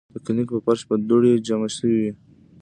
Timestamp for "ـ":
2.13-2.15